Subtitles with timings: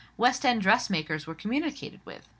[0.17, 2.27] West end dressmakers were communicated with.